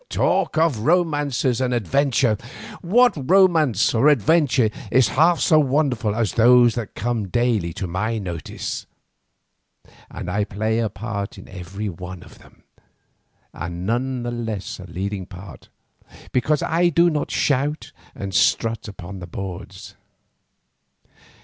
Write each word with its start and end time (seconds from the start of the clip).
Talk 0.09 0.57
of 0.57 0.79
romances 0.79 1.61
and 1.61 1.75
adventure! 1.75 2.35
What 2.81 3.13
romance 3.29 3.93
or 3.93 4.07
adventure 4.07 4.71
is 4.91 5.09
half 5.09 5.39
so 5.39 5.59
wonderful 5.59 6.15
as 6.15 6.33
those 6.33 6.73
that 6.73 6.95
come 6.95 7.27
daily 7.27 7.71
to 7.73 7.85
my 7.85 8.17
notice? 8.17 8.87
And 10.09 10.27
I 10.27 10.43
play 10.43 10.79
a 10.79 10.89
part 10.89 11.37
in 11.37 11.47
every 11.47 11.87
one 11.87 12.23
of 12.23 12.39
them, 12.39 12.63
and 13.53 13.85
none 13.85 14.23
the 14.23 14.31
less 14.31 14.79
a 14.79 14.85
leading 14.85 15.27
part 15.27 15.69
because 16.31 16.63
I 16.63 16.89
do 16.89 17.11
not 17.11 17.29
shout 17.29 17.91
and 18.15 18.33
strut 18.33 18.87
upon 18.87 19.19
the 19.19 19.27
boards." 19.27 19.93